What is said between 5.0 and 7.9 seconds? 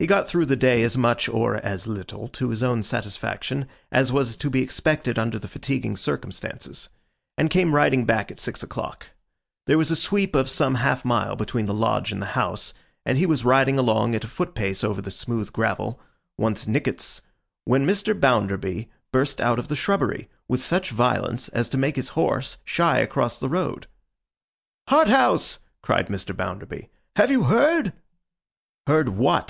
under the fatiguing circumstances; and came